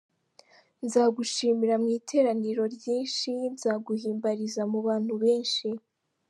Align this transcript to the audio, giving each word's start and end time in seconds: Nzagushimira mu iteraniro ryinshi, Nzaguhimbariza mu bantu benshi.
Nzagushimira 0.85 1.75
mu 1.81 1.87
iteraniro 1.99 2.63
ryinshi, 2.75 3.31
Nzaguhimbariza 3.53 4.61
mu 4.71 4.79
bantu 4.87 5.13
benshi. 5.23 5.67